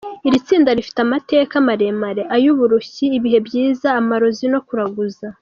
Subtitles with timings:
[0.27, 5.27] Iri tsinda rifite amateka maremare; ay’uburushyi, ibihe byiza, amarozi no kuraguza.